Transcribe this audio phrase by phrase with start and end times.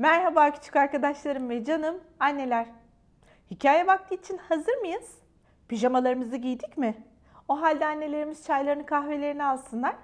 [0.00, 2.66] Merhaba küçük arkadaşlarım ve canım anneler.
[3.50, 5.18] Hikaye vakti için hazır mıyız?
[5.68, 6.94] Pijamalarımızı giydik mi?
[7.48, 9.94] O halde annelerimiz çaylarını kahvelerini alsınlar.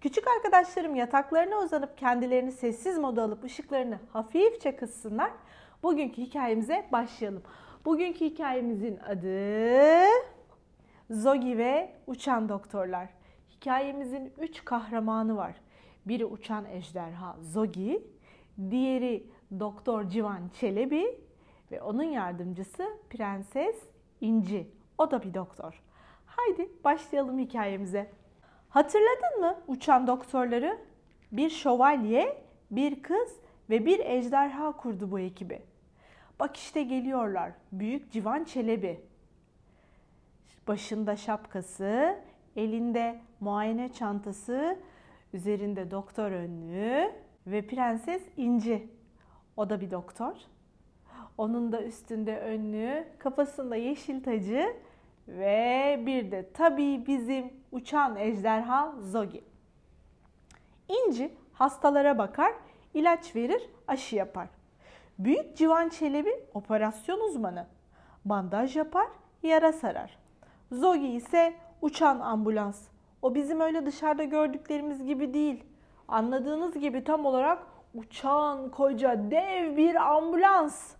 [0.00, 5.30] Küçük arkadaşlarım yataklarına uzanıp kendilerini sessiz moda alıp ışıklarını hafifçe kıssınlar.
[5.82, 7.42] Bugünkü hikayemize başlayalım.
[7.84, 10.06] Bugünkü hikayemizin adı
[11.10, 13.08] Zogi ve Uçan Doktorlar.
[13.50, 15.54] Hikayemizin üç kahramanı var.
[16.06, 18.02] Biri uçan ejderha Zogi,
[18.70, 21.20] diğeri Doktor Civan Çelebi
[21.70, 23.76] ve onun yardımcısı Prenses
[24.20, 24.70] İnci.
[24.98, 25.82] O da bir doktor.
[26.26, 28.10] Haydi başlayalım hikayemize.
[28.68, 30.78] Hatırladın mı uçan doktorları?
[31.32, 33.36] Bir şövalye, bir kız
[33.70, 35.62] ve bir ejderha kurdu bu ekibi.
[36.40, 37.52] Bak işte geliyorlar.
[37.72, 39.00] Büyük Civan Çelebi.
[40.68, 42.18] Başında şapkası,
[42.56, 44.78] elinde muayene çantası,
[45.32, 47.12] üzerinde doktor önlüğü
[47.46, 48.95] ve Prenses İnci.
[49.56, 50.32] O da bir doktor.
[51.38, 54.76] Onun da üstünde önlüğü, kafasında yeşil tacı
[55.28, 59.44] ve bir de tabii bizim uçan ejderha Zogi.
[60.88, 62.52] İnci hastalara bakar,
[62.94, 64.48] ilaç verir, aşı yapar.
[65.18, 67.66] Büyük Civan Çelebi operasyon uzmanı.
[68.24, 69.06] Bandaj yapar,
[69.42, 70.18] yara sarar.
[70.72, 72.88] Zogi ise uçan ambulans.
[73.22, 75.64] O bizim öyle dışarıda gördüklerimiz gibi değil.
[76.08, 77.58] Anladığınız gibi tam olarak
[77.96, 80.92] uçan koca dev bir ambulans.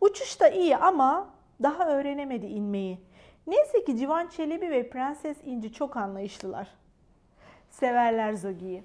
[0.00, 1.30] Uçuşta iyi ama
[1.62, 2.98] daha öğrenemedi inmeyi.
[3.46, 6.68] Neyse ki Civan Çelebi ve Prenses İnci çok anlayışlılar.
[7.70, 8.82] Severler Zogi'yi.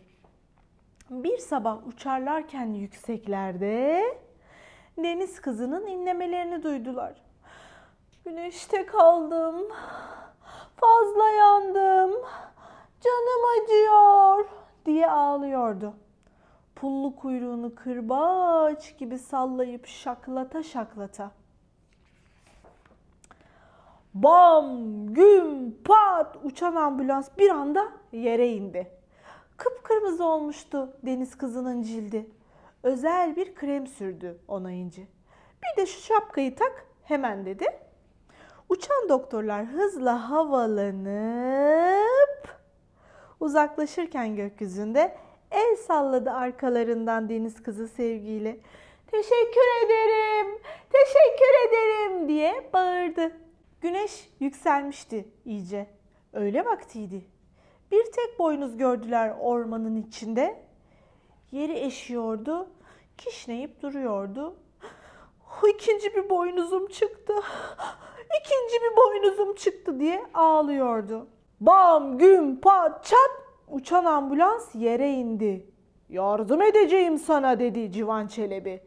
[1.09, 4.03] Bir sabah uçarlarken yükseklerde
[4.97, 7.14] deniz kızının inlemelerini duydular.
[8.25, 9.55] Güneşte kaldım.
[10.75, 12.11] Fazla yandım.
[13.02, 14.45] Canım acıyor
[14.86, 15.94] diye ağlıyordu.
[16.76, 21.32] Pullu kuyruğunu kırbaç gibi sallayıp şaklata şaklata.
[24.14, 28.92] Bam, güm, pat uçan ambulans bir anda yere indi.
[29.58, 32.30] Kıpkırmızı olmuştu deniz kızının cildi.
[32.83, 35.08] Özel bir krem sürdü ona inci.
[35.64, 37.66] Bir de şu şapkayı tak hemen dedi.
[38.70, 41.04] Uçan doktorlar hızla havalanıp
[43.39, 45.17] uzaklaşırken gökyüzünde
[45.53, 48.58] el salladı arkalarından deniz kızı sevgiyle.
[49.08, 50.59] Teşekkür ederim,
[50.89, 53.31] teşekkür ederim diye bağırdı.
[53.81, 55.87] Güneş yükselmişti iyice.
[56.33, 57.21] Öğle vaktiydi.
[57.91, 60.64] Bir tek boynuz gördüler ormanın içinde.
[61.52, 62.67] Yeri eşiyordu,
[63.17, 64.55] kişneyip duruyordu.
[65.70, 67.33] İkinci bir boynuzum çıktı.
[68.41, 71.27] İkinci bir boynuzum çıktı diye ağlıyordu.
[71.61, 75.66] Bam, güm, pat, çat uçan ambulans yere indi.
[76.10, 78.82] Yardım edeceğim sana dedi Civan Çelebi.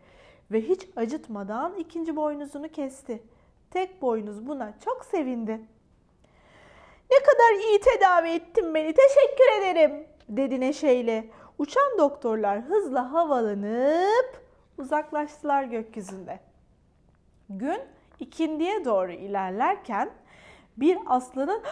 [0.51, 3.23] Ve hiç acıtmadan ikinci boynuzunu kesti.
[3.71, 5.61] Tek boynuz buna çok sevindi.
[7.11, 11.31] Ne kadar iyi tedavi ettin beni teşekkür ederim dedi neşeyle.
[11.59, 14.41] Uçan doktorlar hızla havalanıp
[14.79, 16.41] uzaklaştılar gökyüzünde.
[17.51, 17.81] Gün
[18.21, 20.11] ikindiye doğru ilerlerken
[20.77, 21.63] bir aslanın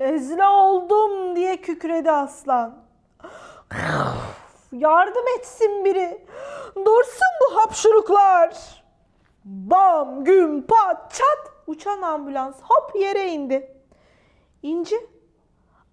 [0.00, 2.74] Nezle oldum diye kükredi aslan.
[4.72, 6.26] Yardım etsin biri.
[6.76, 8.82] Dursun bu hapşuruklar.
[9.44, 11.52] Bam, güm, pat, çat.
[11.66, 13.76] Uçan ambulans hop yere indi.
[14.62, 15.08] İnci,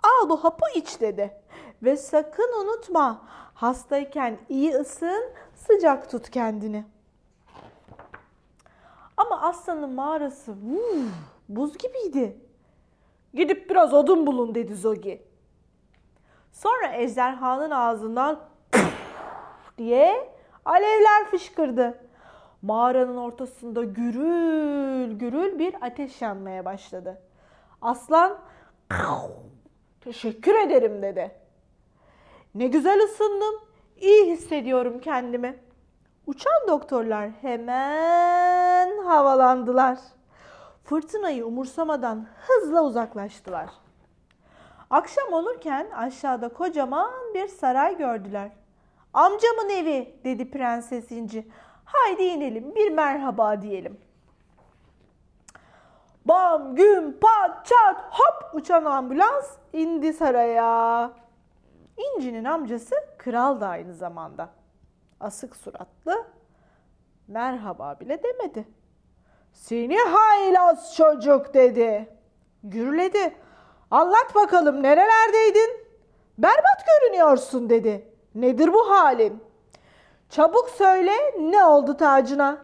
[0.03, 1.41] al bu hapı iç dedi.
[1.84, 3.22] Ve sakın unutma,
[3.53, 6.85] hastayken iyi ısın, sıcak tut kendini.
[9.18, 11.03] Ama aslanın mağarası vuu,
[11.50, 12.47] buz gibiydi.
[13.38, 15.22] Gidip biraz odun bulun dedi Zogi.
[16.52, 18.40] Sonra ejderhanın ağzından
[19.78, 20.30] diye
[20.66, 21.98] alevler fışkırdı.
[22.62, 27.22] Mağaranın ortasında gürül gürül bir ateş yanmaya başladı.
[27.81, 28.38] Aslan
[30.01, 31.31] teşekkür ederim dedi.
[32.56, 33.56] Ne güzel ısındım.
[33.98, 35.60] İyi hissediyorum kendimi.
[36.28, 39.98] Uçan doktorlar hemen havalandılar.
[40.88, 43.69] Fırtınayı umursamadan hızla uzaklaştılar.
[44.89, 48.51] Akşam olurken aşağıda kocaman bir saray gördüler.
[49.13, 51.48] Amcamın evi dedi Prenses İnci.
[51.86, 53.98] Haydi inelim bir merhaba diyelim.
[56.25, 61.12] Bam, güm, pat, çat, hop uçan ambulans indi saraya.
[61.98, 64.50] İnci'nin amcası kral da aynı zamanda.
[65.19, 66.25] Asık suratlı,
[67.28, 68.76] merhaba bile demedi.
[69.57, 72.09] Seni haylaz çocuk dedi.
[72.63, 73.36] Gürledi.
[73.92, 75.88] Anlat bakalım nerelerdeydin?
[76.38, 78.13] Berbat görünüyorsun dedi.
[78.36, 79.44] Nedir bu halin?
[80.30, 82.57] Çabuk söyle ne oldu tacına?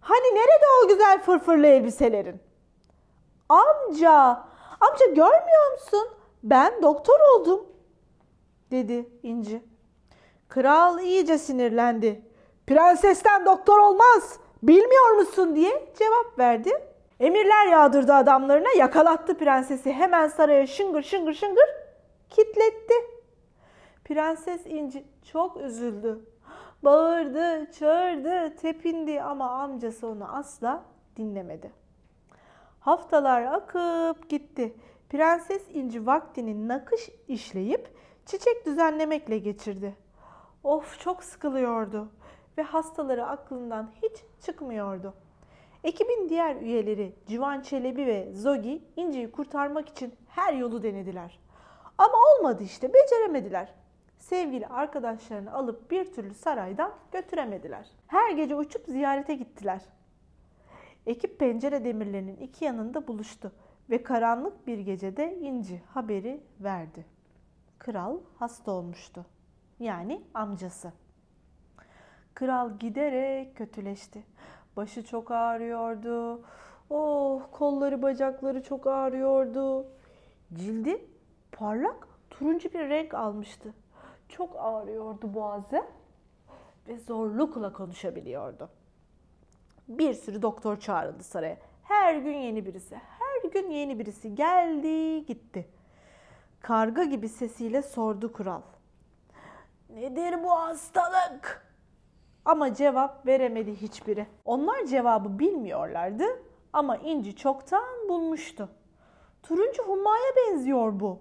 [0.00, 2.40] Hani nerede o güzel fırfırlı elbiselerin?
[3.48, 4.44] Amca,
[4.80, 6.08] amca görmüyor musun?
[6.42, 7.66] Ben doktor oldum,
[8.70, 9.62] dedi İnci.
[10.48, 12.22] Kral iyice sinirlendi.
[12.66, 16.70] Prensesten doktor olmaz, bilmiyor musun diye cevap verdi.
[17.20, 19.92] Emirler yağdırdı adamlarına, yakalattı prensesi.
[19.92, 21.68] Hemen saraya şıngır şıngır şıngır
[22.30, 22.94] kitletti.
[24.04, 26.20] Prenses İnci çok üzüldü.
[26.82, 30.84] Bağırdı, çağırdı, tepindi ama amcası onu asla
[31.16, 31.72] dinlemedi.
[32.80, 34.74] Haftalar akıp gitti.
[35.10, 37.88] Prenses İnci vaktini nakış işleyip
[38.26, 39.96] çiçek düzenlemekle geçirdi.
[40.64, 42.08] Of çok sıkılıyordu
[42.58, 45.14] ve hastaları aklından hiç çıkmıyordu.
[45.84, 51.38] Ekibin diğer üyeleri Civan Çelebi ve Zogi İnci'yi kurtarmak için her yolu denediler.
[51.98, 53.74] Ama olmadı işte, beceremediler.
[54.18, 57.90] Sevgili arkadaşlarını alıp bir türlü saraydan götüremediler.
[58.06, 59.82] Her gece uçup ziyarete gittiler.
[61.06, 63.52] Ekip pencere demirlerinin iki yanında buluştu
[63.90, 67.06] ve karanlık bir gecede İnci haberi verdi.
[67.78, 69.26] Kral hasta olmuştu.
[69.78, 70.92] Yani amcası.
[72.36, 74.22] Kral giderek kötüleşti.
[74.76, 76.40] Başı çok ağrıyordu.
[76.90, 79.86] Oh, kolları bacakları çok ağrıyordu.
[80.54, 81.06] Cildi
[81.52, 83.74] parlak turuncu bir renk almıştı.
[84.28, 85.84] Çok ağrıyordu boğazı
[86.88, 88.70] ve zorlukla konuşabiliyordu.
[89.88, 91.56] Bir sürü doktor çağrıldı saraya.
[91.82, 95.68] Her gün yeni birisi, her gün yeni birisi geldi gitti.
[96.60, 98.62] Karga gibi sesiyle sordu kral.
[99.90, 101.65] Nedir bu hastalık?
[102.46, 104.26] Ama cevap veremedi hiçbiri.
[104.44, 106.24] Onlar cevabı bilmiyorlardı
[106.72, 108.68] ama İnci çoktan bulmuştu.
[109.42, 111.18] Turuncu hummaya benziyor bu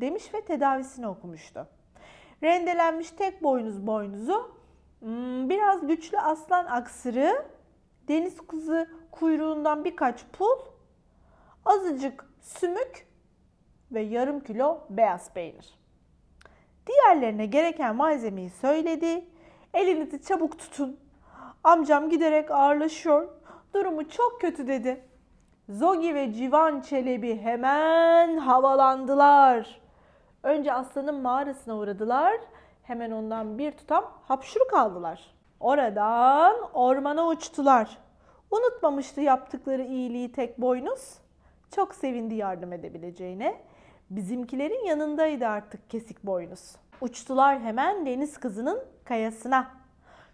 [0.00, 1.68] demiş ve tedavisini okumuştu.
[2.42, 4.56] Rendelenmiş tek boynuz boynuzu,
[5.00, 7.46] hmm, biraz güçlü aslan aksırı,
[8.08, 10.58] deniz kızı kuyruğundan birkaç pul,
[11.64, 13.08] azıcık sümük
[13.92, 15.78] ve yarım kilo beyaz peynir.
[16.86, 19.24] Diğerlerine gereken malzemeyi söyledi.
[19.74, 20.96] Elinizi çabuk tutun.
[21.64, 23.28] Amcam giderek ağırlaşıyor.
[23.74, 25.04] Durumu çok kötü dedi.
[25.68, 29.80] Zogi ve Civan Çelebi hemen havalandılar.
[30.42, 32.36] Önce aslanın mağarasına uğradılar.
[32.82, 35.34] Hemen ondan bir tutam hapşuruk aldılar.
[35.60, 37.98] Oradan ormana uçtular.
[38.50, 41.18] Unutmamıştı yaptıkları iyiliği tek boynuz.
[41.74, 43.60] Çok sevindi yardım edebileceğine.
[44.10, 46.76] Bizimkilerin yanındaydı artık kesik boynuz.
[47.00, 49.70] Uçtular hemen deniz kızının kayasına.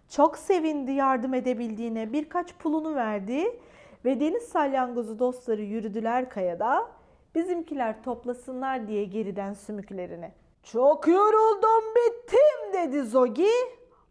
[0.09, 3.59] Çok sevindi yardım edebildiğine birkaç pulunu verdi
[4.05, 6.87] ve deniz salyangozu dostları yürüdüler kayada.
[7.35, 10.31] Bizimkiler toplasınlar diye geriden sümüklerini.
[10.63, 13.51] Çok yoruldum bittim dedi Zogi.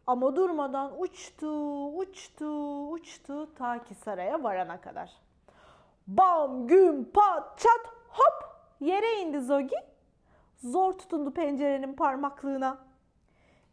[0.07, 5.11] Ama durmadan uçtu, uçtu, uçtu ta ki saraya varana kadar.
[6.07, 8.51] Bam, güm, pat, çat, hop
[8.81, 9.77] yere indi Zogi.
[10.57, 12.79] Zor tutundu pencerenin parmaklığına.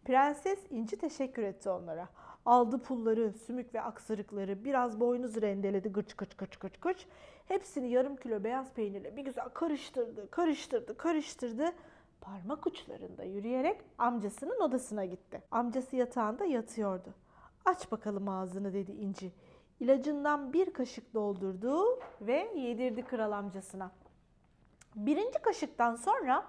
[0.06, 2.10] Prenses İnci teşekkür etti onlara.
[2.46, 7.06] Aldı pulları, sümük ve aksırıkları, biraz boynuz rendeledi gıç gıç gıç gıç gıç.
[7.48, 11.66] Hepsini yarım kilo beyaz peynirle bir güzel karıştırdı, karıştırdı, karıştırdı.
[12.22, 15.42] Parmak uçlarında yürüyerek amcasının odasına gitti.
[15.52, 17.14] Amcası yatağında yatıyordu.
[17.66, 19.32] Aç bakalım ağzını dedi İnci.
[19.80, 23.92] İlacından bir kaşık doldurdu ve yedirdi kral amcasına.
[24.96, 26.48] Birinci kaşıktan sonra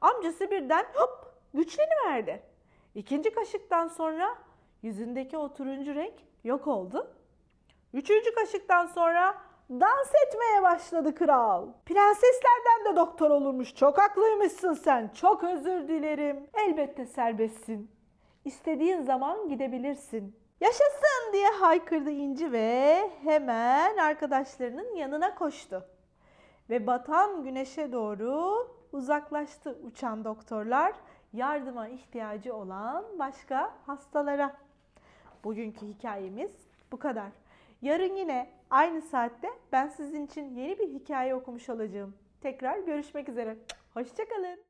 [0.00, 2.53] amcası birden hop güçleniverdi.
[2.94, 4.34] İkinci kaşıktan sonra
[4.82, 7.14] yüzündeki o turuncu renk yok oldu.
[7.92, 9.34] Üçüncü kaşıktan sonra
[9.70, 11.68] dans etmeye başladı kral.
[11.86, 13.74] Prenseslerden de doktor olurmuş.
[13.74, 15.08] Çok haklıymışsın sen.
[15.14, 16.46] Çok özür dilerim.
[16.54, 17.90] Elbette serbestsin.
[18.44, 20.36] İstediğin zaman gidebilirsin.
[20.60, 25.86] Yaşasın diye haykırdı İnci ve hemen arkadaşlarının yanına koştu.
[26.70, 30.92] Ve batan güneşe doğru uzaklaştı uçan doktorlar
[31.34, 34.56] yardıma ihtiyacı olan başka hastalara.
[35.44, 36.52] Bugünkü hikayemiz
[36.92, 37.32] bu kadar.
[37.82, 42.14] Yarın yine aynı saatte ben sizin için yeni bir hikaye okumuş olacağım.
[42.40, 43.56] Tekrar görüşmek üzere.
[43.94, 44.64] Hoşçakalın.